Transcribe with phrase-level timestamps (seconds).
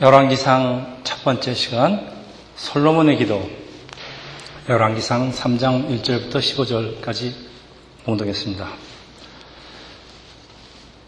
[0.00, 2.10] 열왕기상 첫 번째 시간
[2.56, 3.48] 솔로몬의 기도
[4.68, 7.32] 열왕기상 3장 1절부터 15절까지
[8.04, 8.66] 봉독했습니다.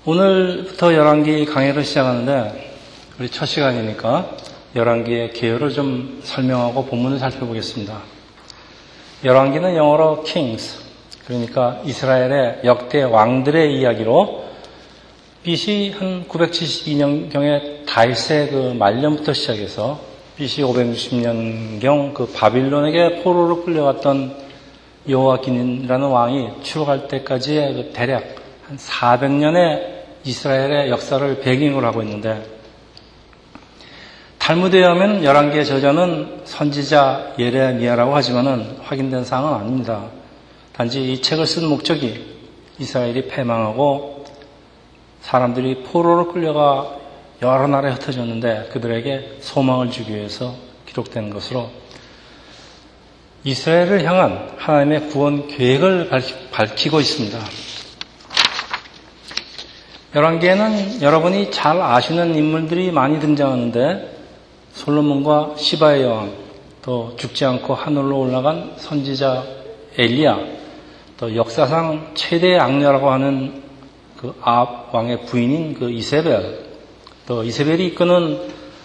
[0.04, 2.76] 오늘부터 열왕기 강의를 시작하는데
[3.18, 4.36] 우리 첫 시간이니까
[4.76, 8.00] 열왕기의 개요를 좀 설명하고 본문을 살펴보겠습니다.
[9.24, 10.78] 열왕기는 영어로 kings
[11.26, 14.43] 그러니까 이스라엘의 역대 왕들의 이야기로
[15.44, 20.00] BC 한 972년경에 다윗의 그 말년부터 시작해서
[20.38, 24.34] BC 560년경 그 바빌론에게 포로로 끌려갔던
[25.06, 28.24] 여호와긴이라는 왕이 추록할 때까지의 그 대략
[28.66, 29.82] 한 400년의
[30.24, 32.42] 이스라엘의 역사를 배경으로 하고 있는데
[34.38, 40.06] 탈무드에 하면 열왕기의 저자는 선지자 예레미야라고 하지만은 확인된 사항은 아닙니다.
[40.72, 42.34] 단지 이 책을 쓴 목적이
[42.78, 44.13] 이스라엘이 패망하고
[45.24, 46.96] 사람들이 포로로 끌려가
[47.40, 50.54] 여러 나라에 흩어졌는데 그들에게 소망을 주기 위해서
[50.86, 51.70] 기록된 것으로
[53.42, 56.10] 이스라엘을 향한 하나님의 구원 계획을
[56.52, 57.38] 밝히고 있습니다.
[60.14, 64.16] 열왕기에는 여러분이 잘 아시는 인물들이 많이 등장하는데
[64.74, 66.32] 솔로몬과 시바의 여왕,
[66.82, 69.42] 또 죽지 않고 하늘로 올라간 선지자
[69.96, 70.38] 엘리야,
[71.16, 73.63] 또 역사상 최대의 악녀라고 하는
[74.24, 76.60] 그 아, 왕의 부인인 그 이세벨,
[77.26, 78.40] 또 이세벨이 이끄는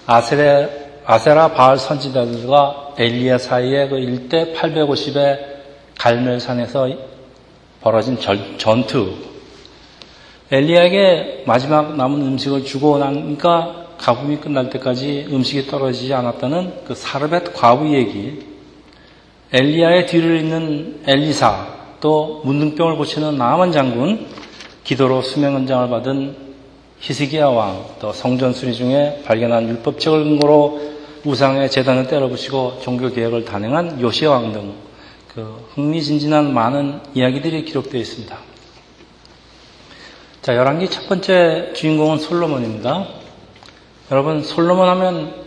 [0.05, 5.39] 아세레, 아세라 바알 선지자들과 엘리야 사이의 그 1대 850의
[5.97, 6.89] 갈멜산에서
[7.79, 9.13] 벌어진 절, 전투.
[10.51, 17.93] 엘리야에게 마지막 남은 음식을 주고 나니까 가뭄이 끝날 때까지 음식이 떨어지지 않았다는 그 사르벳 과부
[17.93, 18.45] 얘기.
[19.53, 21.65] 엘리야의 뒤를 잇는 엘리사,
[22.01, 24.27] 또 문둥병을 고치는 나만 장군,
[24.89, 26.35] 기도로 수명연장을 받은
[26.99, 30.81] 히스기야 왕, 또 성전 수리 중에 발견한 율법적을 근거로
[31.23, 34.89] 우상의 재단을 때려부시고 종교 개혁을 단행한 요시아 왕 등
[35.39, 38.37] 그 흥미진진한 많은 이야기들이 기록되어 있습니다.
[40.41, 43.07] 자, 열왕기 첫 번째 주인공은 솔로몬입니다.
[44.11, 45.45] 여러분, 솔로몬 하면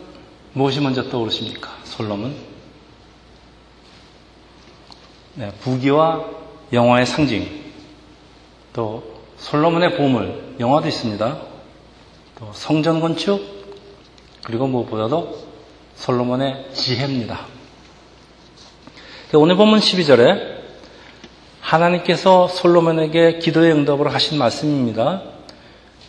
[0.53, 1.77] 무엇이 먼저 떠오르십니까?
[1.85, 2.35] 솔로몬?
[5.35, 6.27] 네, 부귀와
[6.73, 7.49] 영화의 상징,
[8.73, 9.12] 또
[9.43, 11.37] 솔로몬의 보물, 영화도 있습니다.
[12.39, 13.41] 또 성전 건축,
[14.45, 15.37] 그리고 무엇보다도
[15.97, 17.41] 솔로몬의 지혜입니다.
[19.35, 20.63] 오늘 본문 12절에
[21.61, 25.23] 하나님께서 솔로몬에게 기도의 응답을 하신 말씀입니다.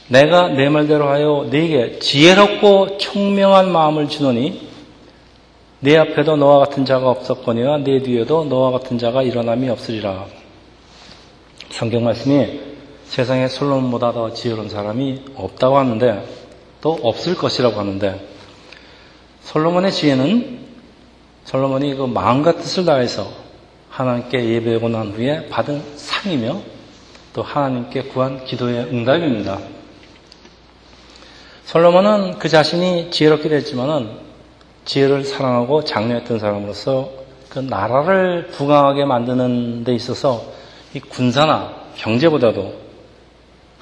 [0.09, 4.69] 내가 내 말대로 하여 네게 지혜롭고 총명한 마음을 주노니
[5.79, 10.25] 내 앞에도 너와 같은 자가 없었거니와 내 뒤에도 너와 같은 자가 일어남이 없으리라.
[11.71, 12.72] 성경 말씀이
[13.13, 16.25] 세상에 솔로몬보다 더 지혜로운 사람이 없다고 하는데
[16.81, 18.27] 또 없을 것이라고 하는데
[19.43, 20.59] 솔로몬의 지혜는
[21.45, 23.29] 솔로몬이 그 마음과 뜻을 다해서
[23.91, 26.59] 하나님께 예배하고 난 후에 받은 상이며
[27.33, 29.59] 또 하나님께 구한 기도의 응답입니다.
[31.65, 34.09] 솔로몬은 그 자신이 지혜롭기도 했지만은
[34.85, 37.11] 지혜를 사랑하고 장려했던 사람으로서
[37.49, 40.43] 그 나라를 부강하게 만드는 데 있어서
[40.95, 42.82] 이 군사나 경제보다도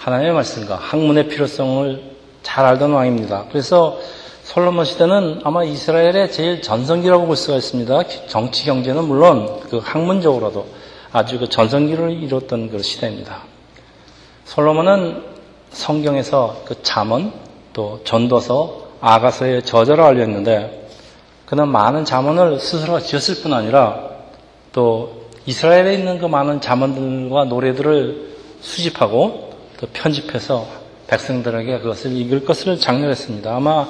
[0.02, 2.02] 하나님의 말씀과 학문의 필요성을
[2.42, 3.46] 잘 알던 왕입니다.
[3.52, 4.00] 그래서
[4.44, 8.04] 솔로몬 시대는 아마 이스라엘의 제일 전성기라고 볼 수가 있습니다.
[8.28, 10.66] 정치 경제는 물론 그 학문적으로도
[11.12, 13.44] 아주 그 전성기를 이뤘던 그 시대입니다.
[14.46, 15.24] 솔로몬은
[15.70, 17.32] 성경에서 그 잠언
[17.72, 20.90] 또 전도서 아가서의 저자로 알려있는데
[21.46, 24.10] 그는 많은 자문을 스스로 지었을 뿐 아니라
[24.74, 29.51] 또 이스라엘에 있는 그 많은 자문들과 노래들을 수집하고
[29.82, 30.68] 또 편집해서
[31.08, 33.54] 백성들에게 그것을 읽을 것을 장려했습니다.
[33.54, 33.88] 아마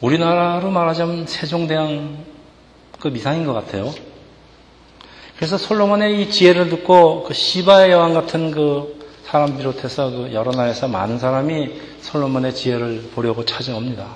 [0.00, 2.24] 우리나라로 말하자면 세종대왕
[2.98, 3.92] 그 미상인 것 같아요.
[5.36, 10.88] 그래서 솔로몬의 이 지혜를 듣고 그 시바의 여왕 같은 그 사람 비롯해서 그 여러 나라에서
[10.88, 11.70] 많은 사람이
[12.00, 14.06] 솔로몬의 지혜를 보려고 찾아옵니다.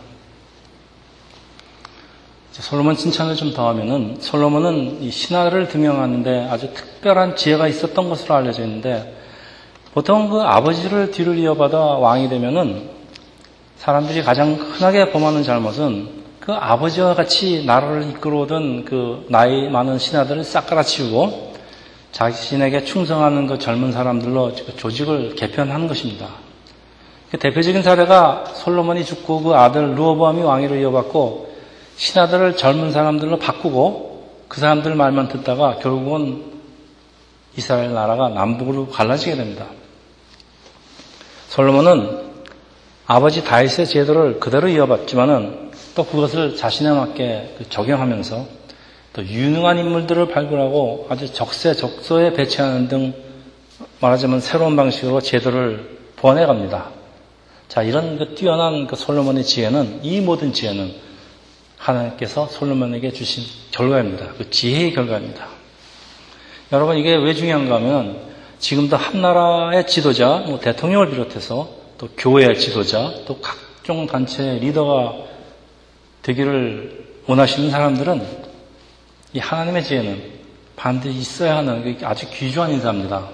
[2.52, 9.21] 솔로몬 칭찬을 좀 더하면은 솔로몬은 이 신화를 등용하는데 아주 특별한 지혜가 있었던 것으로 알려져 있는데
[9.94, 12.90] 보통 그 아버지를 뒤를 이어받아 왕이 되면은
[13.76, 20.66] 사람들이 가장 흔하게 범하는 잘못은 그 아버지와 같이 나라를 이끌어오던 그 나이 많은 신하들을 싹
[20.66, 21.52] 깔아치우고
[22.10, 26.28] 자신에게 충성하는 그 젊은 사람들로 그 조직을 개편하는 것입니다.
[27.30, 31.52] 그 대표적인 사례가 솔로몬이 죽고 그 아들 루어보암이 왕위를 이어받고
[31.96, 36.44] 신하들을 젊은 사람들로 바꾸고 그 사람들 말만 듣다가 결국은
[37.56, 39.66] 이스라엘 나라가 남북으로 갈라지게 됩니다.
[41.52, 42.32] 솔로몬은
[43.06, 48.46] 아버지 다윗의 제도를 그대로 이어봤지만은 또 그것을 자신에 맞게 그 적용하면서
[49.12, 53.12] 또 유능한 인물들을 발굴하고 아주 적세적소에 배치하는 등
[54.00, 56.88] 말하자면 새로운 방식으로 제도를 보완해 갑니다.
[57.69, 60.90] 자, 이런 그 뛰어난 그 솔로몬의 지혜는 이 모든 지혜는
[61.76, 64.28] 하나님께서 솔로몬에게 주신 결과입니다.
[64.38, 65.49] 그 지혜의 결과입니다.
[66.72, 68.31] 여러분 이게 왜 중요한가 하면
[68.62, 71.69] 지금도 한 나라의 지도자, 뭐 대통령을 비롯해서
[71.99, 75.14] 또 교회의 지도자, 또 각종 단체의 리더가
[76.23, 78.25] 되기를 원하시는 사람들은
[79.32, 80.23] 이 하나님의 지혜는
[80.76, 83.31] 반드시 있어야 하는 아주 귀중한 인사입니다.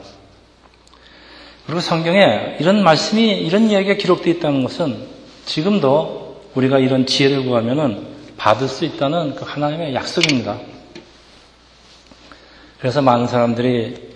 [1.67, 5.09] 그리고 성경에 이런 말씀이, 이런 이야기가 기록되어 있다는 것은
[5.45, 10.59] 지금도 우리가 이런 지혜를 구하면은 받을 수 있다는 그 하나님의 약속입니다.
[12.79, 14.08] 그래서 많은 사람들이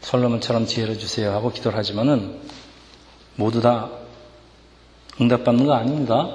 [0.00, 2.38] 솔로몬처럼 지혜를 주세요 하고 기도를 하지만은
[3.36, 3.90] 모두 다
[5.20, 6.28] 응답받는 거 아닙니다.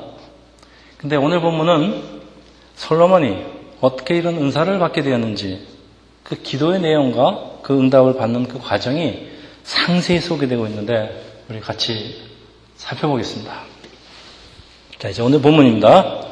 [0.98, 2.22] 근데 오늘 본문은
[2.76, 3.44] 솔로몬이
[3.82, 5.68] 어떻게 이런 은사를 받게 되었는지
[6.24, 9.28] 그 기도의 내용과 그 응답을 받는 그 과정이
[9.64, 12.22] 상세히 소개되고 있는데 우리 같이
[12.76, 13.64] 살펴보겠습니다.
[15.00, 16.24] 자, 이제 오늘 본문입니다.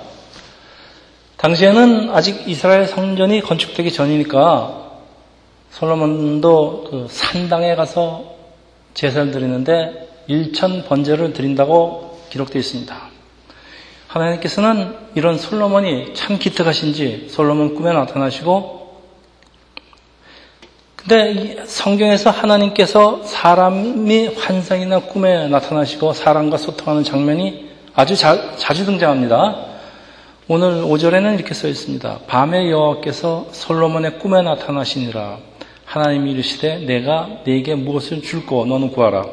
[1.37, 4.80] 당시에는 아직 이스라엘 성전이 건축되기 전이니까
[5.71, 8.35] 솔로몬도 그 산당에 가서
[8.93, 12.95] 제사를 드리는데 일천 번제를 드린다고 기록되어 있습니다.
[14.07, 18.81] 하나님께서는 이런 솔로몬이 참 기특하신지 솔로몬 꿈에 나타나시고
[20.97, 29.71] 근데 성경에서 하나님께서 사람이 환상이나 꿈에 나타나시고 사람과 소통하는 장면이 아주 자, 자주 등장합니다.
[30.47, 32.19] 오늘 5절에는 이렇게 써 있습니다.
[32.27, 35.50] 밤에 여호와께서 솔로몬의 꿈에 나타나시니라.
[35.91, 39.25] 하나님이 이르시되 내가 네게 무엇을 줄고 너는 구하라.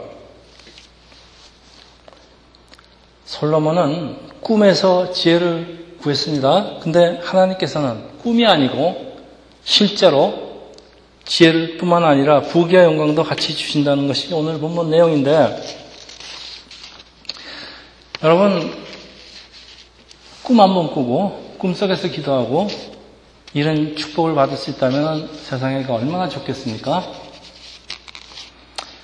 [3.24, 6.80] 솔로몬은 꿈에서 지혜를 구했습니다.
[6.80, 9.18] 근데 하나님께서는 꿈이 아니고
[9.62, 10.72] 실제로
[11.24, 15.62] 지혜를 뿐만 아니라 부귀와 영광도 같이 주신다는 것이 오늘 본문 내용인데
[18.24, 18.84] 여러분
[20.42, 22.97] 꿈 한번 꾸고 꿈속에서 기도하고
[23.54, 27.02] 이런 축복을 받을 수 있다면 세상에 얼마나 좋겠습니까?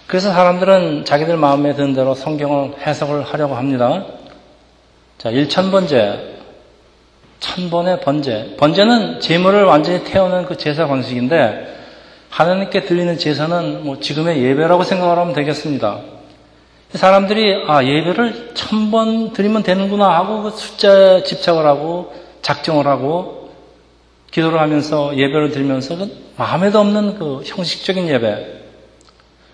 [0.07, 4.05] 그래서 사람들은 자기들 마음에 드는 대로 성경을 해석을 하려고 합니다.
[5.17, 6.35] 자, 1천번제,
[7.41, 8.57] 천번의 번제.
[8.59, 11.75] 번제는 재물을 완전히 태우는 그 제사 방식인데,
[12.29, 16.01] 하나님께 드리는 제사는 뭐 지금의 예배라고 생각을 하면 되겠습니다.
[16.93, 22.13] 사람들이, 아, 예배를 천번 드리면 되는구나 하고 그 숫자에 집착을 하고
[22.43, 23.44] 작정을 하고
[24.35, 28.63] 기도를 하면서 예배를 드리면서 그 마음에도 없는 그 형식적인 예배.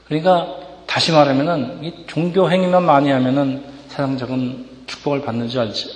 [0.06, 0.56] 그러니까
[0.86, 5.92] 다시 말하면은 이 종교 행위만 많이 하면은 세상적인 축복을 받는 줄 알지.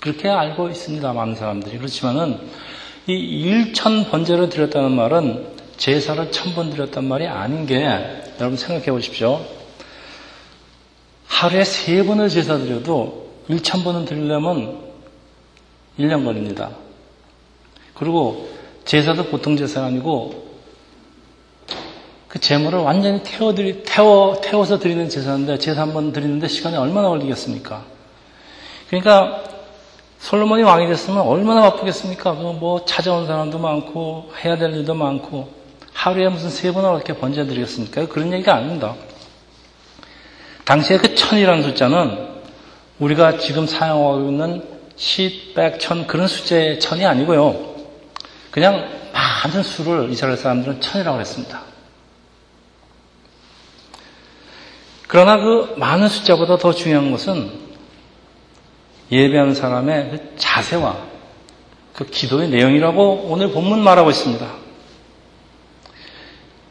[0.00, 1.14] 그렇게 알고 있습니다.
[1.14, 1.78] 많은 사람들이.
[1.78, 2.38] 그렇지만은
[3.06, 7.86] 이 일천 번제를 드렸다는 말은 제사를 천 번 드렸단 말이 아닌 게
[8.38, 9.40] 여러분 생각해 보십시오.
[11.26, 14.78] 하루에 세 번을 제사 드려도 일천 번은 드리려면
[15.98, 16.83] 1년 걸립니다.
[17.94, 18.48] 그리고
[18.84, 20.44] 제사도 보통 제사가 아니고
[22.28, 27.84] 그 재물을 완전히 태워드리, 태워, 태워서 드리는 제사인데 제사 한 번 드리는데 시간이 얼마나 걸리겠습니까?
[28.88, 29.44] 그러니까
[30.18, 32.34] 솔로몬이 왕이 됐으면 얼마나 바쁘겠습니까?
[32.34, 35.48] 그뭐 찾아온 사람도 많고 해야 될 일도 많고
[35.92, 38.08] 하루에 무슨 세 번을 어떻게 번제 드리겠습니까?
[38.08, 38.94] 그런 얘기가 아닙니다.
[40.64, 42.34] 당시에 그 천이라는 숫자는
[42.98, 44.62] 우리가 지금 사용하고 있는
[44.96, 47.73] 시, 백, 천 그런 숫자의 천이 아니고요.
[48.54, 51.62] 그냥 많은 수를 이스라엘 사람들은 천이라고 했습니다.
[55.08, 57.50] 그러나 그 많은 숫자보다 더 중요한 것은
[59.10, 61.04] 예배하는 사람의 그 자세와
[61.94, 64.48] 그 기도의 내용이라고 오늘 본문 말하고 있습니다.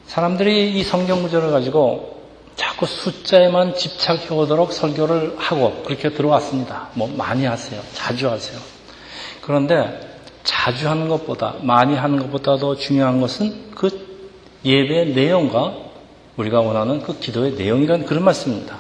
[0.07, 6.91] 사람들이 이 성경 구절을 가지고 자꾸 숫자에만 집착해 오도록 설교를 하고 그렇게 들어왔습니다.
[6.93, 7.81] 뭐 많이 하세요.
[7.91, 8.57] 자주 하세요.
[9.41, 10.12] 그런데
[10.43, 13.89] 자주 하는 것보다 많이 하는 것보다 더 중요한 것은 그
[14.65, 15.73] 예배의 내용과
[16.37, 18.77] 우리가 원하는 그 기도의 내용이라는 그런 말씀입니다.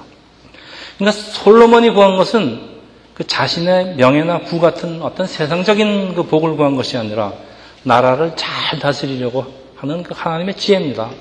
[0.97, 2.73] 그러니까 솔로몬이 구한 것은
[3.13, 7.33] 그 자신의 명예나 부 같은 어떤 세상적인 그 복을 구한 것이 아니라
[7.83, 11.11] 나라를 잘 다스리려고 하는 그 하나님의 지혜입니다.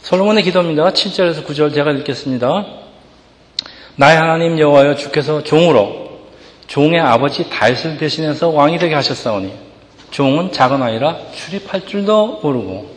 [0.00, 0.90] 솔로몬의 기도입니다.
[0.90, 2.66] 7절에서 9절 제가 읽겠습니다.
[3.96, 6.01] 나의 하나님 여호와여 주께서 종으로
[6.72, 9.52] 종의 아버지 다윗을 대신해서 왕이 되게 하셨사오니
[10.10, 12.96] 종은 작은 아이라 출입할 줄도 모르고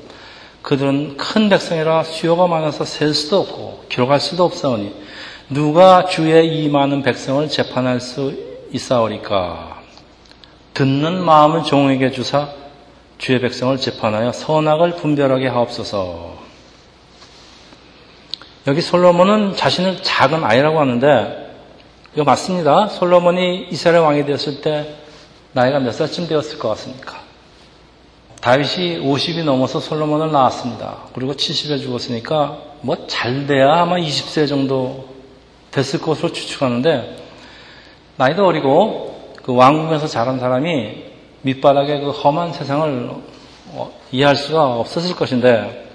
[0.62, 4.96] 그들은 큰 백성이라 수요가 많아서 셀 수도 없고 기록할 수도 없사오니
[5.50, 8.34] 누가 주의 이 많은 백성을 재판할 수
[8.72, 9.82] 있사오리까?
[10.74, 12.48] 듣는 마음을 종에게 주사
[13.18, 16.38] 주의 백성을 재판하여 선악을 분별하게 하옵소서.
[18.68, 21.45] 여기 솔로몬은 자신을 작은 아이라고 하는데
[22.16, 22.88] 이거 맞습니다.
[22.88, 24.96] 솔로몬이 이스라엘 왕이 되었을 때
[25.52, 27.20] 나이가 몇 살쯤 되었을 것 같습니까?
[28.40, 31.10] 다윗이 50이 넘어서 솔로몬을 낳았습니다.
[31.14, 35.10] 그리고 70에 죽었으니까 뭐 잘 돼야 아마 20세 정도
[35.72, 37.18] 됐을 것으로 추측하는데
[38.16, 41.04] 나이도 어리고 그 왕궁에서 자란 사람이
[41.42, 43.12] 밑바닥의 그 험한 세상을
[43.74, 45.90] 어, 이해할 수가 없었을 것인데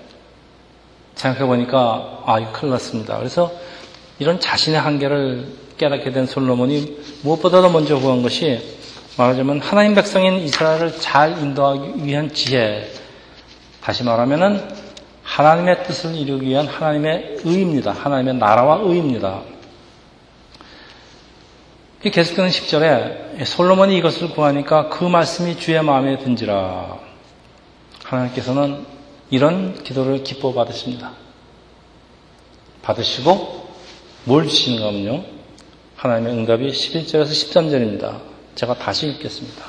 [1.14, 3.16] 생각해 보니까 아 이거 큰일 났습니다.
[3.16, 3.50] 그래서
[4.20, 5.46] 이런 자신의 한계를
[5.78, 8.60] 깨닫게 된 솔로몬이 무엇보다도 먼저 구한 것이
[9.16, 12.86] 말하자면 하나님 백성인 이스라엘을 잘 인도하기 위한 지혜.
[13.80, 14.62] 다시 말하면은
[15.22, 17.92] 하나님의 뜻을 이루기 위한 하나님의 의입니다.
[17.92, 19.40] 하나님의 나라와 의입니다.
[22.02, 26.98] 계속되는 10절에 솔로몬이 이것을 구하니까 그 말씀이 주의 마음에 든지라.
[28.04, 28.84] 하나님께서는
[29.30, 31.12] 이런 기도를 기뻐 받으십니다.
[32.82, 33.69] 받으시고
[34.24, 35.24] 뭘 주시는가 하면요.
[35.96, 38.18] 하나님의 응답이 11절에서 13절입니다.
[38.54, 39.64] 제가 다시 읽겠습니다.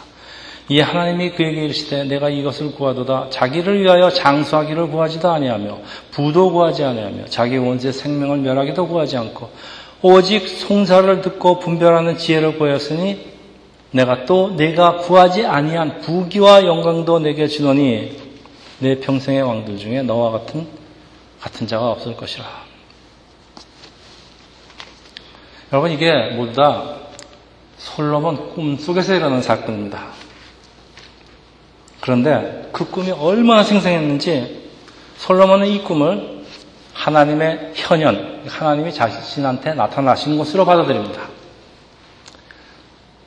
[0.70, 5.80] 이 하나님이 그에게 이르시되 내가 이것을 구하도다 자기를 위하여 장수하기를 구하지도 아니하며
[6.12, 9.50] 부도 구하지 아니하며 자기 원수의 생명을 멸하기도 구하지 않고
[10.02, 13.32] 오직 송사를 듣고 분별하는 지혜를 보였으니
[13.92, 18.18] 내가 또 내가 구하지 아니한 부귀와 영광도 내게 주노니
[18.80, 20.68] 내 평생의 왕들 중에 너와 같은
[21.42, 22.71] 같은 자가 없을 것이라.
[25.72, 26.96] 여러분 이게 모두 다
[27.78, 30.08] 솔로몬 꿈 속에서 일어난 사건입니다.
[32.02, 34.70] 그런데 그 꿈이 얼마나 생생했는지
[35.18, 36.42] 솔로몬은 이 꿈을
[36.94, 41.22] 하나님의 현현, 하나님이 자신한테 나타나신 것으로 받아들입니다.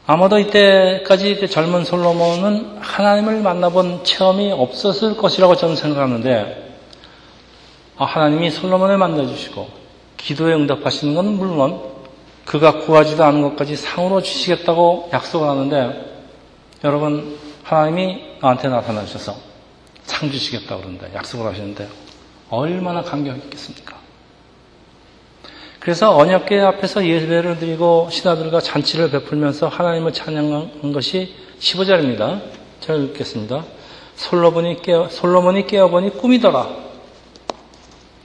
[0.06, 6.74] 아마도 이때까지 젊은 솔로몬은 하나님을 만나본 체험이 없었을 것이라고 저는 생각하는데
[7.96, 9.66] 아, 하나님이 솔로몬을 만나주시고
[10.18, 11.93] 기도에 응답하시는 건 물론
[12.44, 16.14] 그가 구하지도 않은 것까지 상으로 주시겠다고 약속을 하는데
[16.84, 19.36] 여러분 하나님이 나한테 나타나셔서
[20.04, 21.88] 상 주시겠다고 그러는데 약속을 하시는데
[22.50, 23.96] 얼마나 감격 있겠습니까?
[25.80, 32.40] 그래서 언약궤 앞에서 예배를 드리고 신하들과 잔치를 베풀면서 하나님을 찬양한 것이 15절입니다.
[32.80, 33.64] 제가 읽겠습니다.
[34.16, 36.68] 솔로몬이 깨어, 솔로몬이 깨어보니 꿈이더라.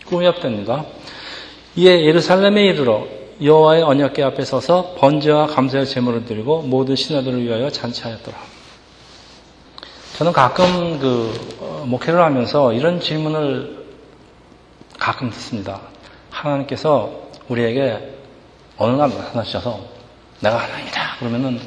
[0.05, 0.85] 꿈이었답니다.
[1.75, 3.05] 이에 예루살렘에 이르러
[3.41, 8.37] 여호와의 언약궤 앞에 서서 번제와 감사의 제물을 드리고 모든 신하들을 위하여 잔치하였더라.
[10.17, 13.85] 저는 가끔 그 어, 목회를 하면서 이런 질문을
[14.99, 15.79] 가끔 듣습니다.
[16.29, 18.15] 하나님께서 우리에게
[18.77, 19.79] 어느 날 나타나셔서
[20.41, 21.59] 내가 하나님이다 그러면은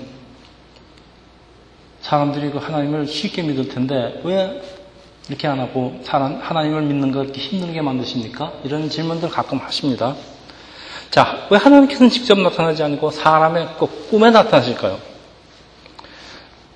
[2.02, 4.60] 사람들이 그 하나님을 쉽게 믿을 텐데 왜
[5.28, 8.52] 이렇게 안 하고 하나님을 믿는 걸 이렇게 힘들게 만드십니까?
[8.64, 10.14] 이런 질문들 가끔 하십니다.
[11.12, 14.98] 자, 왜 하나님께서는 직접 나타나지 않고 사람의 꼭 꿈에 나타나실까요?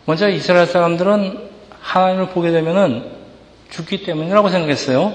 [0.05, 1.49] 먼저 이스라엘 사람들은
[1.81, 3.11] 하나님을 보게 되면은
[3.71, 5.15] 죽기 때문이라고 생각했어요.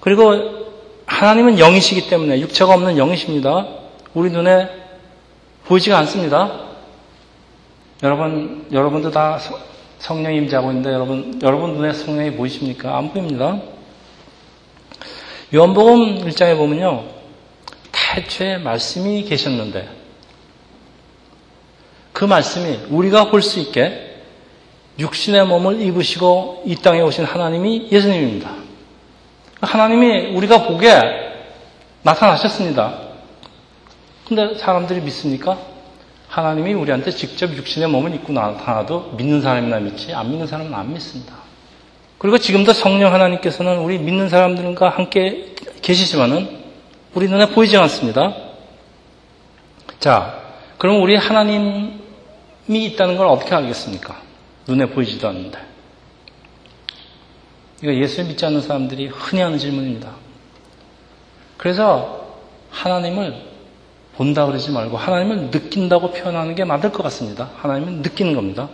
[0.00, 0.34] 그리고
[1.06, 3.68] 하나님은 영이시기 때문에 육체가 없는 영이십니다.
[4.12, 4.68] 우리 눈에
[5.66, 6.62] 보이지가 않습니다.
[8.02, 9.38] 여러분, 여러분도 다
[10.00, 12.98] 성령이 임재하고 있는데 여러분, 여러분 눈에 성령이 보이십니까?
[12.98, 13.60] 안 보입니다.
[15.54, 17.04] 요한복음 1장에 보면요.
[17.92, 19.88] 태초에 말씀이 계셨는데
[22.12, 24.22] 그 말씀이 우리가 볼 수 있게
[24.98, 28.50] 육신의 몸을 입으시고 이 땅에 오신 하나님이 예수님입니다.
[29.60, 30.88] 하나님이 우리가 보게
[32.02, 33.00] 나타나셨습니다.
[34.26, 35.58] 근데 사람들이 믿습니까?
[36.28, 41.34] 하나님이 우리한테 직접 육신의 몸을 입고 나타나도 믿는 사람이나 믿지 안 믿는 사람은 안 믿습니다.
[42.18, 46.64] 그리고 지금도 성령 하나님께서는 우리 믿는 사람들과 함께 계시지만은
[47.14, 48.34] 우리 눈에 보이지 않습니다.
[50.00, 50.42] 자,
[50.78, 51.90] 그럼 우리 하나님이
[52.68, 54.16] 있다는 걸 어떻게 알겠습니까?
[54.66, 55.58] 눈에 보이지도 않는데.
[57.82, 60.10] 이거 예수를 믿지 않는 사람들이 흔히 하는 질문입니다.
[61.56, 62.26] 그래서
[62.70, 63.34] 하나님을
[64.16, 67.50] 본다 그러지 말고 하나님을 느낀다고 표현하는 게 맞을 것 같습니다.
[67.58, 68.68] 하나님은 느끼는 겁니다.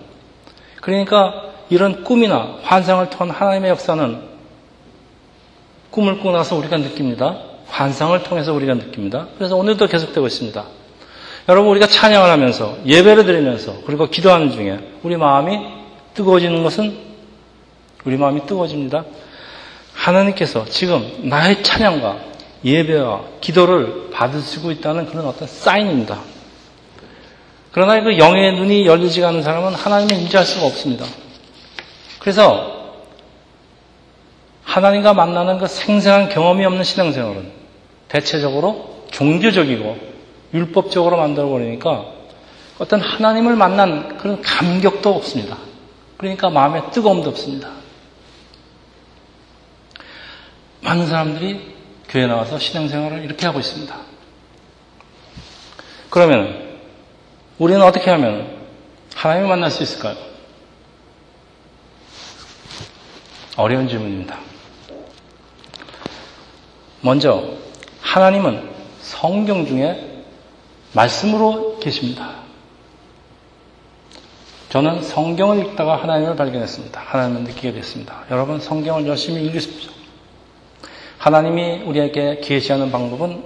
[0.80, 4.20] 그러니까 이런 꿈이나 환상을 통한 하나님의 역사는
[5.90, 7.38] 꿈을 꾸고 나서 우리가 느낍니다.
[7.68, 9.28] 환상을 통해서 우리가 느낍니다.
[9.38, 10.64] 그래서 오늘도 계속되고 있습니다.
[11.48, 15.58] 여러분 우리가 찬양을 하면서 예배를 드리면서 그리고 기도하는 중에 우리 마음이
[16.12, 16.94] 뜨거워지는 것은
[18.04, 19.06] 우리 마음이 뜨거워집니다.
[19.94, 22.18] 하나님께서 지금 나의 찬양과
[22.64, 26.20] 예배와 기도를 받으시고 있다는 그런 어떤 사인입니다.
[27.72, 31.06] 그러나 그 영의 눈이 열리지 않은 사람은 하나님을 인지할 수가 없습니다.
[32.22, 33.00] 그래서
[34.62, 37.50] 하나님과 만나는 그 생생한 경험이 없는 신앙생활은
[38.06, 39.98] 대체적으로 종교적이고
[40.54, 42.06] 율법적으로 만들어버리니까
[42.78, 45.58] 어떤 하나님을 만난 그런 감격도 없습니다.
[46.16, 47.70] 그러니까 마음에 뜨거움도 없습니다.
[50.80, 51.74] 많은 사람들이
[52.08, 53.96] 교회 나와서 신앙생활을 이렇게 하고 있습니다.
[56.08, 56.78] 그러면
[57.58, 58.58] 우리는 어떻게 하면
[59.16, 60.31] 하나님을 만날 수 있을까요?
[63.56, 64.38] 어려운 질문입니다.
[67.00, 67.44] 먼저
[68.00, 70.24] 하나님은 성경 중에
[70.92, 72.42] 말씀으로 계십니다.
[74.68, 76.98] 저는 성경을 읽다가 하나님을 발견했습니다.
[76.98, 78.24] 하나님을 느끼게 됐습니다.
[78.30, 79.90] 여러분 성경을 열심히 읽으십시오.
[81.18, 83.44] 하나님이 우리에게 계시하는 방법은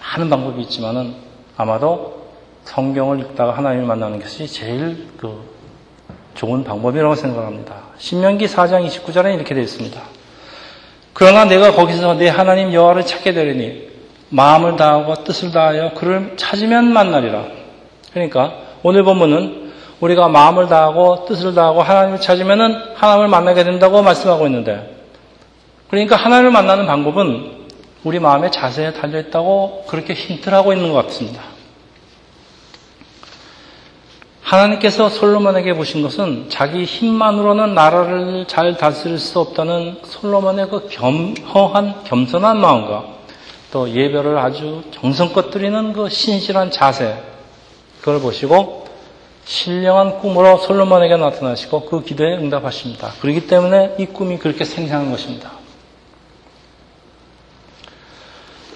[0.00, 1.14] 많은 방법이 있지만은
[1.56, 2.28] 아마도
[2.64, 5.55] 성경을 읽다가 하나님을 만나는 것이 제일 그
[6.36, 7.74] 좋은 방법이라고 생각합니다.
[7.98, 10.00] 신명기 4장 29절에 이렇게 되어 있습니다.
[11.12, 13.88] 그러나 내가 거기서 내 하나님 여호와를 찾게 되리니
[14.28, 17.44] 마음을 다하고 뜻을 다하여 그를 찾으면 만나리라.
[18.12, 18.52] 그러니까
[18.82, 24.94] 오늘 본문은 우리가 마음을 다하고 뜻을 다하고 하나님을 찾으면은 하나님을 만나게 된다고 말씀하고 있는데
[25.88, 27.56] 그러니까 하나님을 만나는 방법은
[28.04, 31.55] 우리 마음의 자세에 달려 있다고 그렇게 힌트를 하고 있는 것 같습니다.
[34.46, 42.60] 하나님께서 솔로몬에게 보신 것은 자기 힘만으로는 나라를 잘 다스릴 수 없다는 솔로몬의 그 겸허한 겸손한
[42.60, 43.16] 마음과
[43.72, 47.20] 또 예배를 아주 정성껏 드리는 그 신실한 자세
[47.98, 48.86] 그걸 보시고
[49.44, 53.14] 신령한 꿈으로 솔로몬에게 나타나시고 그 기도에 응답하십니다.
[53.20, 55.52] 그렇기 때문에 이 꿈이 그렇게 생생한 것입니다.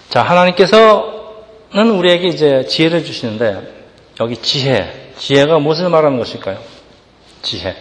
[0.09, 3.85] 자, 하나님께서는 우리에게 이제 지혜를 주시는데
[4.19, 6.59] 여기 지혜, 지혜가 무엇을 말하는 것일까요?
[7.43, 7.77] 지혜.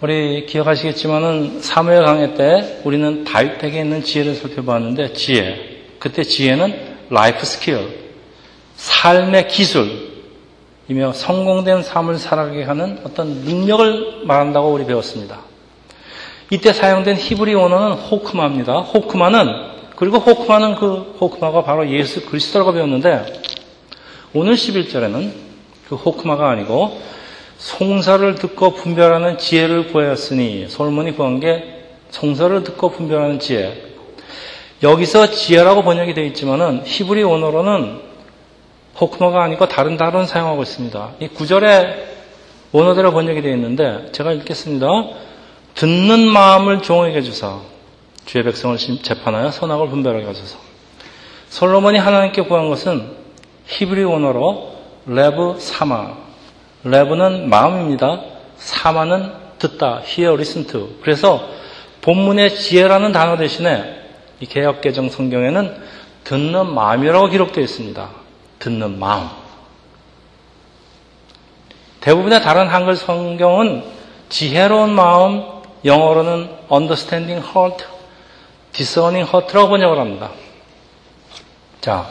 [0.00, 5.84] 우리 기억하시겠지만은 사무엘 강의 때 우리는 다윗에게 있는 지혜를 살펴보았는데 지혜.
[5.98, 8.02] 그때 지혜는 life skill,
[8.74, 15.40] 삶의 기술이며 성공된 삶을 살아가게 하는 어떤 능력을 말한다고 우리 배웠습니다.
[16.50, 18.80] 이때 사용된 히브리 원어는 호크마입니다.
[18.80, 23.42] 호크마는 그리고 호크마는 그 호크마가 바로 예수 그리스도라고 배웠는데
[24.34, 25.51] 오늘 11절에는
[25.92, 26.98] 그 호크마가 아니고
[27.58, 33.92] 송사를 듣고 분별하는 지혜를 구하였으니 솔몬이 구한 게 송사를 듣고 분별하는 지혜.
[34.82, 38.00] 여기서 지혜라고 번역이 되어 있지만은 히브리 원어로는
[38.98, 41.10] 호크마가 아니고 다른 단어를 사용하고 있습니다.
[41.20, 42.06] 이 구절에
[42.72, 44.86] 원어대로 번역이 되어 있는데 제가 읽겠습니다.
[45.74, 47.58] 듣는 마음을 종에게 주사
[48.24, 50.56] 주의 백성을 재판하여 선악을 분별하게 하소서.
[51.50, 53.10] 솔로몬이 하나님께 구한 것은
[53.66, 54.72] 히브리 원어로
[55.06, 56.14] 레브 사마.
[56.84, 58.20] 레브는 마음입니다.
[58.56, 60.96] 사마는 듣다, hear, listen to.
[61.02, 61.48] 그래서
[62.00, 64.00] 본문의 지혜라는 단어 대신에
[64.40, 65.82] 이 개역개정 성경에는
[66.24, 68.08] 듣는 마음이라고 기록되어 있습니다.
[68.58, 69.28] 듣는 마음.
[72.00, 73.84] 대부분의 다른 한글 성경은
[74.28, 75.44] 지혜로운 마음,
[75.84, 77.84] 영어로는 understanding heart,
[78.72, 80.30] discerning heart라고 번역을 합니다.
[81.80, 82.06] 자,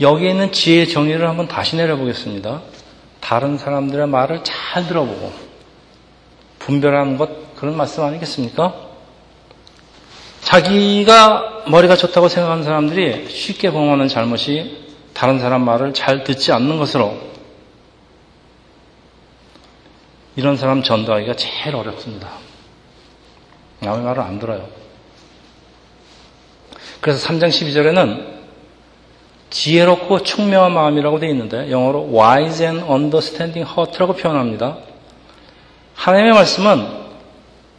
[0.00, 2.62] 여기 있는 지혜의 정의를 한번 다시 내려보겠습니다.
[3.20, 5.32] 다른 사람들의 말을 잘 들어보고
[6.58, 8.74] 분별하는 것 그런 말씀 아니겠습니까?
[10.42, 17.18] 자기가 머리가 좋다고 생각하는 사람들이 쉽게 범하는 잘못이 다른 사람 말을 잘 듣지 않는 것으로
[20.36, 22.28] 이런 사람 전도하기가 제일 어렵습니다.
[23.80, 24.68] 남의 말을 안 들어요.
[27.00, 28.35] 그래서 3장 12절에는
[29.56, 34.76] 지혜롭고 총명한 마음이라고 되어 있는데 영어로 wise and understanding heart라고 표현합니다.
[35.94, 36.86] 하나님의 말씀은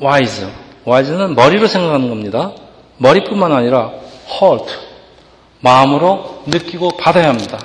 [0.02, 0.48] wise,
[0.88, 2.54] wise는 머리로 생각하는 겁니다.
[2.98, 3.92] 머리뿐만 아니라
[4.28, 4.74] heart,
[5.60, 7.60] 마음으로 느끼고 받아야 합니다.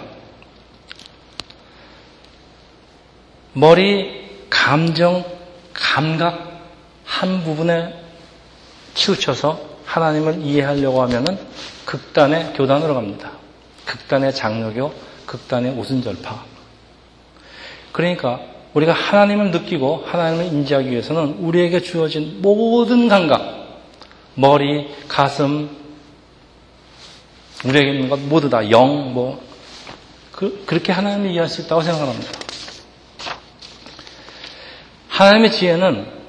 [3.54, 5.24] 머리, 감정,
[5.72, 6.60] 감각
[7.06, 7.98] 한 부분에
[8.92, 11.38] 치우쳐서 하나님을 이해하려고 하면은
[11.86, 13.41] 극단의 교단으로 갑니다.
[13.84, 14.92] 극단의 장로교,
[15.26, 16.44] 극단의 오순절파.
[17.92, 18.40] 그러니까
[18.74, 23.82] 우리가 하나님을 느끼고 하나님을 인지하기 위해서는 우리에게 주어진 모든 감각,
[24.34, 25.68] 머리, 가슴,
[27.64, 29.42] 우리에게 있는 것 모두 다 영, 뭐,
[30.32, 32.32] 그, 그렇게 하나님을 이해할 수 있다고 생각합니다.
[35.08, 36.22] 하나님의 지혜는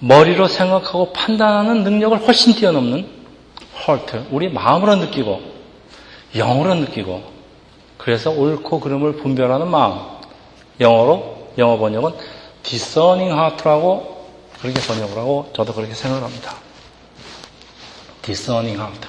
[0.00, 3.08] 머리로 생각하고 판단하는 능력을 훨씬 뛰어넘는
[3.86, 5.47] 헐트, 우리 마음으로 느끼고
[6.34, 7.22] 영어로 느끼고
[7.96, 9.98] 그래서 옳고 그름을 분별하는 마음.
[10.80, 12.12] 영어로 영어 번역은
[12.62, 14.26] discerning heart라고
[14.60, 16.54] 그렇게 번역을 하고 저도 그렇게 생각을 합니다.
[18.22, 19.08] discerning heart.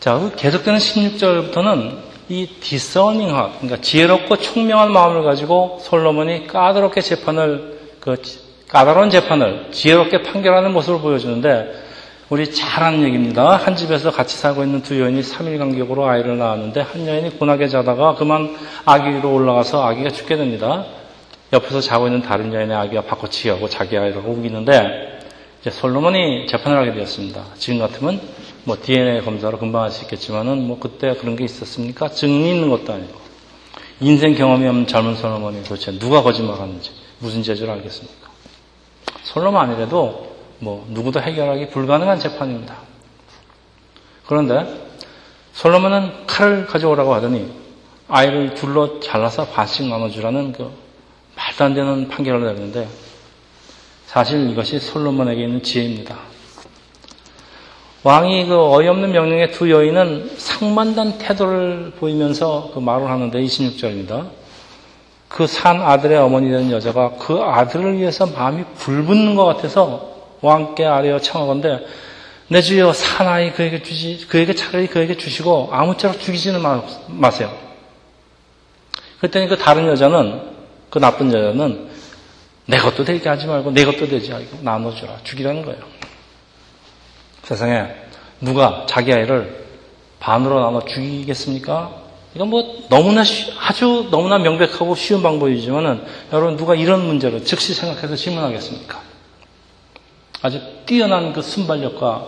[0.00, 7.78] 자, 그 계속되는 16절부터는 이 discerning heart, 그러니까 지혜롭고 총명한 마음을 가지고 솔로몬이 까다롭게 재판을
[8.00, 8.16] 그
[8.68, 11.87] 까다로운 재판을 지혜롭게 판결하는 모습을 보여주는데
[12.30, 13.56] 우리 잘 아는 얘기입니다.
[13.56, 18.16] 한 집에서 같이 살고 있는 두 여인이 3일 간격으로 아이를 낳았는데 한 여인이 고나게 자다가
[18.16, 20.84] 그만 아기 위로 올라가서 아기가 죽게 됩니다.
[21.54, 25.20] 옆에서 자고 있는 다른 여인의 아기가 바꿔치기 하고 자기 아이를 우기는데
[25.62, 27.42] 이제 솔로몬이 재판을 하게 되었습니다.
[27.56, 28.20] 지금 같으면
[28.64, 32.10] 뭐 DNA 검사로 금방 할 수 있겠지만은 뭐 그때 그런 게 있었습니까?
[32.10, 33.18] 증이 있는 것도 아니고
[34.00, 38.28] 인생 경험이 없는 젊은 솔로몬이 도대체 누가 거짓말하는지 무슨 죄를 알겠습니까?
[39.22, 42.76] 솔로몬 아니래도 뭐 누구도 해결하기 불가능한 재판입니다.
[44.26, 44.88] 그런데
[45.52, 47.50] 솔로몬은 칼을 가져오라고 하더니
[48.08, 50.70] 아이를 둘로 잘라서 반씩 나눠주라는 그
[51.36, 52.88] 말도 안 되는 판결을 내렸는데
[54.06, 56.16] 사실 이것이 솔로몬에게 있는 지혜입니다.
[58.04, 64.30] 왕이 그 어이없는 명령에 두 여인은 상만단 태도를 보이면서 그 말을 하는데 26절입니다.
[65.28, 71.20] 그 산 아들의 어머니 되는 여자가 그 아들을 위해서 마음이 불붙는 것 같아서 왕께 아뢰어
[71.20, 71.80] 청하건대
[72.48, 77.54] 내 주여 사나이 그에게 주시 그에게 차라리 그에게 주시고 아무쪼록 죽이지는 마, 세요
[79.20, 80.40] 그랬더니 그 다른 여자는
[80.90, 81.88] 그 나쁜 여자는
[82.66, 85.80] 내 것도 되게 하지 말고 내 것도 되지 말고 나눠주라 죽이라는 거예요.
[87.42, 87.86] 세상에
[88.40, 89.66] 누가 자기 아이를
[90.20, 92.08] 반으로 나눠 죽이겠습니까?
[92.34, 98.16] 이건 뭐 너무나 쉬, 아주 너무나 명백하고 쉬운 방법이지만은 여러분 누가 이런 문제를 즉시 생각해서
[98.16, 99.07] 질문하겠습니까?
[100.42, 102.26] 아주 뛰어난 그 순발력과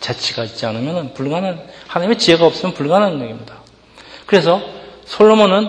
[0.00, 3.56] 재치가 있지 않으면 불가능한, 하나님의 지혜가 없으면 불가능한 얘기입니다.
[4.26, 4.60] 그래서
[5.04, 5.68] 솔로몬은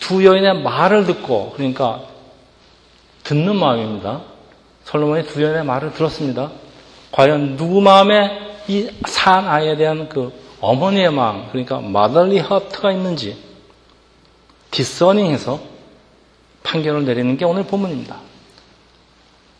[0.00, 2.02] 두 여인의 말을 듣고, 그러니까
[3.24, 4.22] 듣는 마음입니다.
[4.84, 6.50] 솔로몬이 두 여인의 말을 들었습니다.
[7.12, 13.36] 과연 누구 마음에 이 산 아이에 대한 그 어머니의 마음, 그러니까 마더리 하트가 있는지
[14.70, 15.60] 디서닝해서
[16.62, 18.16] 판결을 내리는 게 오늘 본문입니다.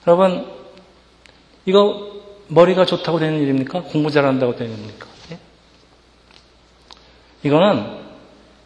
[0.07, 0.58] 여러분,
[1.69, 2.11] 이거
[2.47, 3.83] 머리가 좋다고 되는 일입니까?
[3.83, 5.07] 공부 잘한다고 되는 일입니까?
[5.33, 5.39] 예?
[7.43, 8.07] 이거는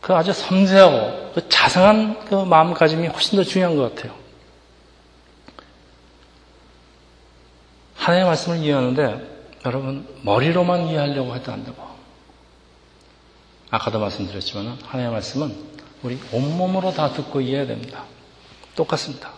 [0.00, 4.14] 그 아주 섬세하고 그 자상한 그 마음가짐이 훨씬 더 중요한 것 같아요.
[7.96, 11.82] 하나님의 말씀을 이해하는데 여러분 머리로만 이해하려고 해도 안 되고
[13.70, 15.56] 아까도 말씀드렸지만 하나님의 말씀은
[16.04, 18.04] 우리 온몸으로 다 듣고 이해해야 됩니다.
[18.76, 19.32] 똑같습니다.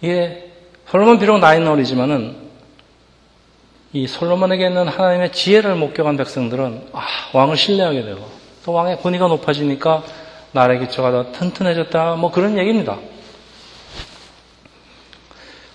[0.00, 0.51] 이게
[0.88, 2.36] 솔로몬 비록 나이는 어리지만은
[3.94, 8.26] 이 솔로몬에게 있는 하나님의 지혜를 목격한 백성들은 아, 왕을 신뢰하게 되고
[8.64, 10.02] 또 왕의 권위가 높아지니까
[10.52, 12.98] 나라의 기초가 더 튼튼해졌다 뭐 그런 얘기입니다.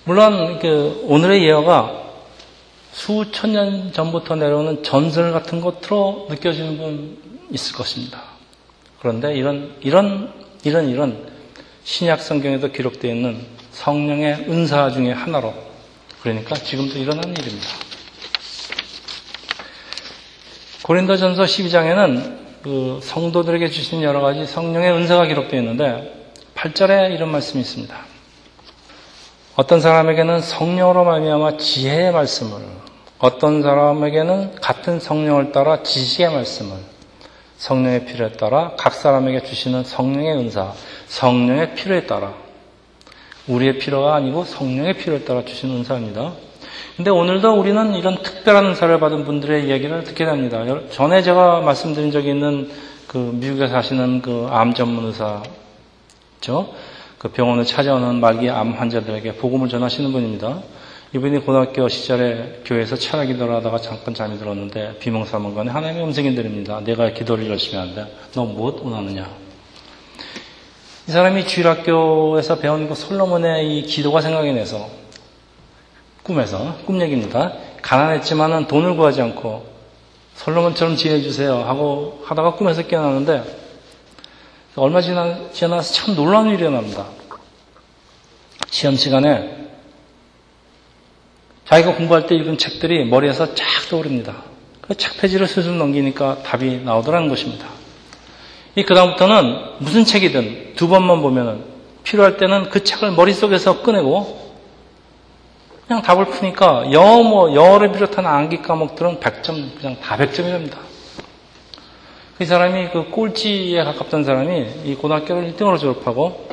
[0.04, 2.08] 물론 그 오늘의 예화가
[2.94, 7.18] 수천 년 전부터 내려오는 전설 같은 것으로 느껴지는 분
[7.52, 8.24] 있을 것입니다.
[9.00, 11.28] 그런데 이런 이런 이런 이런
[11.84, 13.46] 신약 성경에도 기록되어 있는
[13.78, 15.54] 성령의 은사 중의 하나로
[16.22, 17.68] 그러니까 지금도 일어난 일입니다.
[20.82, 27.96] 고린도전서 12장에는 그 성도들에게 주신 여러 가지 성령의 은사가 기록되어 있는데 8절에 이런 말씀이 있습니다.
[29.56, 32.60] 어떤 사람에게는 성령으로 말미암아 지혜의 말씀을
[33.20, 36.78] 어떤 사람에게는 같은 성령을 따라 지식의 말씀을
[37.58, 40.74] 성령의 필요에 따라 각 사람에게 주시는 성령의 은사
[41.08, 42.47] 성령의 필요에 따라
[43.48, 46.34] 우리의 필요가 아니고 성령의 필요에 따라 주신 은사입니다.
[46.96, 50.64] 근데 오늘도 우리는 이런 특별한 은사를 받은 분들의 이야기를 듣게 됩니다.
[50.90, 52.70] 전에 제가 말씀드린 적이 있는
[53.08, 56.74] 그 미국에 사시는 그 암 전문 의사죠.
[57.18, 60.62] 그 병원을 찾아오는 말기 암 환자들에게 복음을 전하시는 분입니다.
[61.16, 66.82] 이분이 고등학교 시절에 교회에서 철학 기도를 하다가 잠깐 잠이 들었는데 비몽사몽간에 하나님의 음성이 들립니다.
[66.84, 69.47] 내가 기도를 열심히 하는데 너 무엇 원하느냐?
[71.08, 74.90] 이 사람이 주일학교에서 배운 그 솔로몬의 이 기도가 생각이 나서
[76.24, 77.54] 꿈에서 꿈 얘기입니다.
[77.82, 79.66] 가난했지만은 돈을 구하지 않고
[80.36, 83.68] 솔로몬처럼 지내 주세요 하고 하다가 꿈에서 깨어나는데
[84.76, 87.06] 얼마 지나, 지나서 참 놀라운 일이 일어납니다.
[88.70, 89.70] 시험 시간에
[91.66, 94.44] 자기가 공부할 때 읽은 책들이 머리에서 쫙 떠오릅니다.
[94.82, 97.77] 그 책 페이지를 슬슬 넘기니까 답이 나오더라는 것입니다.
[98.78, 101.64] 이 그다음부터는 무슨 책이든 두 번만 보면은
[102.04, 104.54] 필요할 때는 그 책을 머릿속에서 꺼내고
[105.88, 110.76] 그냥 답을 푸니까 영어 뭐 영어를 비롯한 암기 과목들은 100점 그냥 다 100점이랍니다.
[112.38, 116.48] 그 사람이 그 꼴찌에 가깝던 사람이 이 고등학교를 1등으로 졸업하고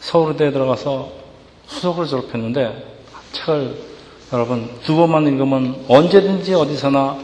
[0.00, 1.12] 서울대에 들어가서
[1.68, 2.84] 수석으로 졸업했는데
[3.30, 3.76] 책을
[4.32, 7.16] 여러분 두 번만 읽으면 언제든지 어디서나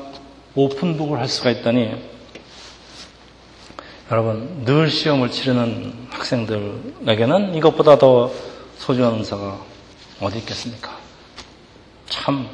[0.54, 2.15] 오픈북을 할 수가 있다니
[4.10, 8.30] 여러분 늘 시험을 치르는 학생들에게는 이것보다 더
[8.78, 9.58] 소중한 은사가
[10.20, 10.96] 어디 있겠습니까?
[12.08, 12.48] 참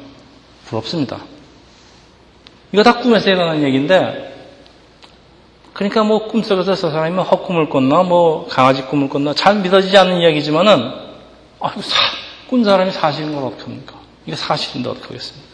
[0.65, 1.19] 부럽습니다.
[2.71, 4.33] 이거 다 꿈에서 일어난 얘기인데
[5.73, 10.91] 그러니까 뭐 꿈속에서 저 사람이 헛꿈을 꿨나 뭐 강아지 꿈을 꿨나 잘 믿어지지 않는 이야기지만은
[11.59, 11.95] 아, 이거 사,
[12.49, 13.93] 꾼 사람이 사실인 걸 어떡합니까?
[14.25, 15.52] 이게 사실인데 어떡하겠습니까?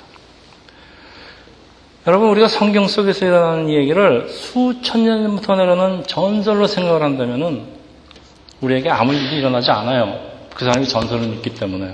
[2.09, 7.65] 여러분 우리가 성경 속에서 일어나는 얘기를 수천 년 전부터 내려오는 전설로 생각을 한다면은
[8.61, 10.19] 우리에게 아무 일이 일어나지 않아요.
[10.55, 11.93] 그 사람이 전설을 믿기 때문에.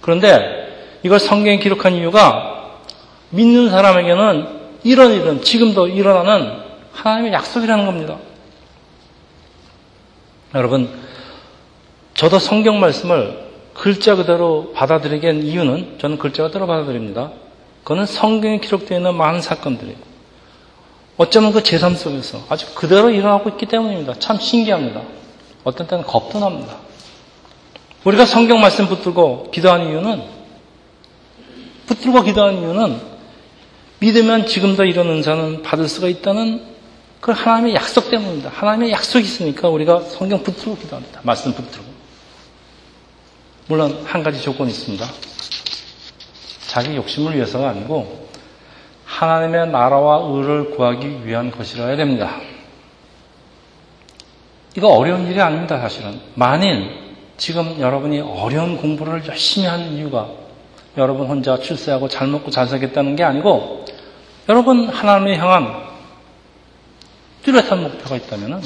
[0.00, 2.80] 그런데 이걸 성경에 기록한 이유가
[3.30, 4.48] 믿는 사람에게는
[4.82, 6.54] 이런 일은 지금도 일어나는
[6.94, 8.16] 하나님의 약속이라는 겁니다.
[10.56, 10.90] 여러분,
[12.14, 13.38] 저도 성경 말씀을
[13.72, 17.30] 글자 그대로 받아들이게 한 이유는 저는 글자 그대로 받아들입니다.
[17.88, 19.96] 그거는 성경에 기록되어 있는 많은 사건들이
[21.16, 24.18] 어쩌면 그 제3 속에서 아주 그대로 일어나고 있기 때문입니다.
[24.18, 25.00] 참 신기합니다.
[25.64, 26.76] 어떤 때는 겁도 납니다.
[28.04, 30.22] 우리가 성경 말씀 붙들고 기도하는 이유는
[31.86, 33.00] 붙들고 기도하는 이유는
[34.00, 36.62] 믿으면 지금도 이런 은사는 받을 수가 있다는
[37.22, 38.50] 그 하나님의 약속 때문입니다.
[38.50, 41.22] 하나님의 약속이 있으니까 우리가 성경 붙들고 기도합니다.
[41.22, 41.86] 말씀 붙들고.
[43.66, 45.06] 물론 한 가지 조건이 있습니다.
[46.68, 48.28] 자기 욕심을 위해서가 아니고
[49.06, 52.36] 하나님의 나라와 의를 구하기 위한 것이라 야 됩니다.
[54.76, 56.20] 이거 어려운 일이 아닙니다, 사실은.
[56.34, 60.28] 만일 지금 여러분이 어려운 공부를 열심히 하는 이유가
[60.98, 63.86] 여러분 혼자 출세하고 잘 먹고 잘 살겠다는 게 아니고
[64.48, 65.88] 여러분 하나님을 향한
[67.44, 68.62] 뚜렷한 목표가 있다면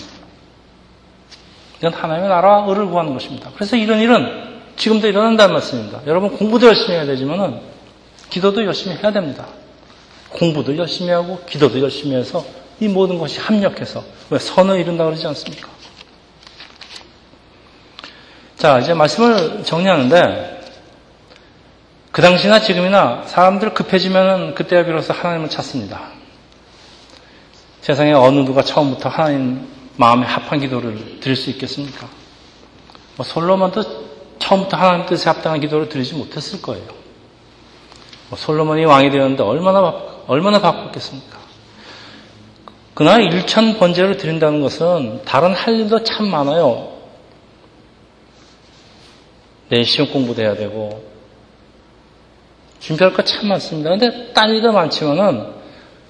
[1.79, 3.51] 이건 하나님의 나라와 의를 구하는 것입니다.
[3.55, 6.01] 그래서 이런 일은 지금도 일어난다는 말씀입니다.
[6.07, 7.73] 여러분 공부도 열심히 해야 되지만은
[8.33, 9.47] 기도도 열심히 해야 됩니다.
[10.31, 12.43] 공부도 열심히 하고 기도도 열심히 해서
[12.81, 15.69] 이 모든 것이 합력해서 왜 선을 이룬다 그러지 않습니까?
[18.57, 20.63] 자, 이제 말씀을 정리하는데
[22.11, 26.01] 그 당시나 지금이나 사람들 급해지면 그때야 비로소 하나님을 찾습니다.
[27.83, 32.09] 세상에 어느 누가 처음부터 하나님 마음에 합한 기도를 드릴 수 있겠습니까?
[33.17, 37.02] 뭐 솔로몬도 처음부터 하나님 뜻에 합당한 기도를 드리지 못했을 거예요.
[38.33, 39.95] 뭐 솔로몬이 왕이 되었는데 얼마나
[40.27, 41.39] 얼마나 바빴겠습니까?
[42.95, 46.93] 그러나 일천 번제를 드린다는 것은 다른 할 일도 참 많아요.
[49.69, 51.05] 내 시험 공부도 해야 되고
[52.81, 53.91] 준비할 거 참 많습니다.
[53.91, 55.49] 근데 딴 일도 많지만은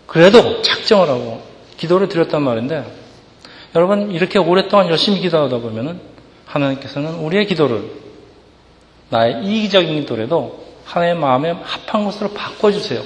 [0.06, 1.42] 그래도 작정을 하고
[1.76, 2.84] 기도를 드렸단 말인데
[3.74, 5.98] 여러분 이렇게 오랫동안 열심히 기도하다 보면은
[6.46, 7.82] 하나님께서는 우리의 기도를
[9.08, 13.02] 나의 이기적인 기도라도 하나님의 마음에 합한 것으로 바꿔주세요.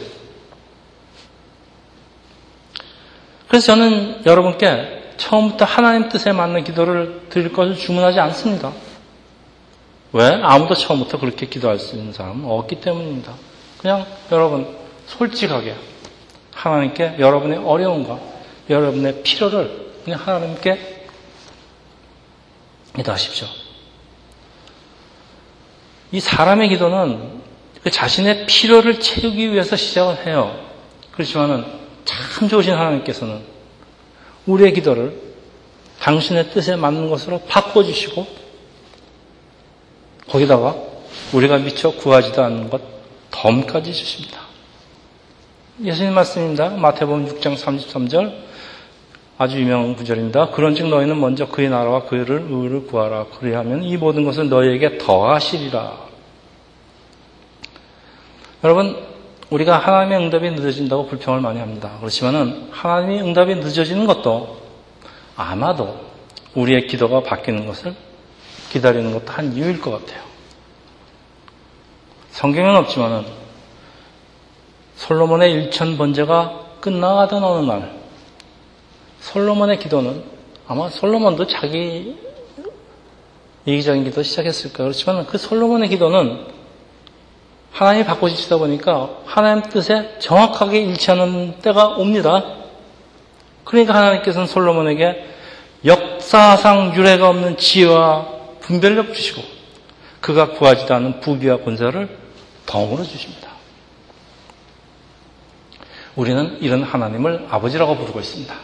[3.46, 8.72] 그래서 저는 여러분께 처음부터 하나님 뜻에 맞는 기도를 드릴 것을 주문하지 않습니다.
[10.12, 10.40] 왜?
[10.42, 13.32] 아무도 처음부터 그렇게 기도할 수 있는 사람은 없기 때문입니다.
[13.78, 15.76] 그냥 여러분 솔직하게
[16.52, 18.18] 하나님께 여러분의 어려움과
[18.68, 21.04] 여러분의 필요를 그냥 하나님께
[22.96, 23.46] 기도하십시오.
[26.10, 27.45] 이 사람의 기도는 그
[27.90, 30.56] 자신의 필요를 채우기 위해서 시작을 해요.
[31.12, 31.64] 그렇지만은
[32.04, 33.40] 참 좋으신 하나님께서는
[34.46, 35.20] 우리의 기도를
[36.00, 38.26] 당신의 뜻에 맞는 것으로 바꿔주시고
[40.28, 40.76] 거기다가
[41.32, 42.80] 우리가 미처 구하지도 않는 것
[43.30, 44.40] 덤까지 주십니다.
[45.82, 46.70] 예수님 말씀입니다.
[46.70, 48.32] 마태복음 6장 33절
[49.38, 50.50] 아주 유명한 구절입니다.
[50.50, 53.26] 그런즉 너희는 먼저 그의 나라와 그를 의를 구하라.
[53.38, 56.06] 그리하면 이 모든 것을 너희에게 더하시리라.
[58.66, 59.00] 여러분,
[59.50, 61.98] 우리가 하나님의 응답이 늦어진다고 불평을 많이 합니다.
[62.00, 64.56] 그렇지만은 하나님의 응답이 늦어지는 것도
[65.36, 66.00] 아마도
[66.56, 67.94] 우리의 기도가 바뀌는 것을
[68.70, 70.20] 기다리는 것도 한 이유일 것 같아요.
[72.30, 73.24] 성경은 없지만은
[74.96, 77.96] 솔로몬의 일천 번제가 끝나가던 어느 날
[79.20, 80.24] 솔로몬의 기도는
[80.66, 82.16] 아마 솔로몬도 자기
[83.64, 84.88] 이기적인 기도 시작했을 거예요.
[84.90, 86.55] 그렇지만 그 솔로몬의 기도는
[87.76, 92.42] 하나님이 바꿔주시다 보니까 하나님 뜻에 정확하게 일치하는 때가 옵니다.
[93.64, 95.26] 그러니까 하나님께서는 솔로몬에게
[95.84, 98.28] 역사상 유례가 없는 지혜와
[98.60, 99.42] 분별력 주시고
[100.22, 102.16] 그가 구하지도 않는 부비와 권세를
[102.64, 103.50] 덤으로 주십니다.
[106.14, 108.54] 우리는 이런 하나님을 아버지라고 부르고 있습니다.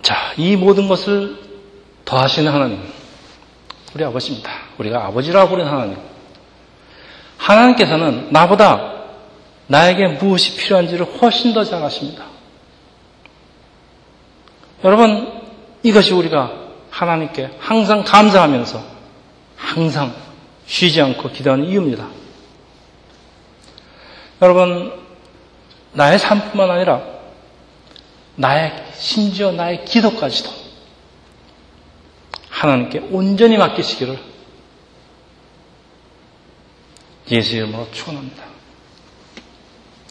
[0.00, 1.36] 자, 이 모든 것을
[2.06, 2.82] 더하시는 하나님,
[3.94, 4.50] 우리 아버지입니다.
[4.78, 6.10] 우리가 아버지라고 부르는 하나님.
[7.40, 8.90] 하나님께서는 나보다
[9.66, 12.24] 나에게 무엇이 필요한지를 훨씬 더 잘 아십니다.
[14.84, 15.40] 여러분,
[15.82, 16.52] 이것이 우리가
[16.90, 18.82] 하나님께 항상 감사하면서
[19.56, 20.14] 항상
[20.66, 22.08] 쉬지 않고 기도하는 이유입니다.
[24.42, 24.92] 여러분,
[25.92, 27.02] 나의 삶뿐만 아니라
[28.36, 30.50] 나의, 심지어 나의 기도까지도
[32.48, 34.29] 하나님께 온전히 맡기시기를
[37.30, 38.44] 예수 이름으로 축원합니다.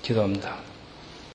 [0.02, 0.69] 기도합니다.